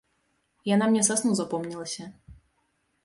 Яна 0.69 0.85
мне 0.93 1.03
са 1.09 1.15
сну 1.23 1.31
запомнілася. 1.41 2.09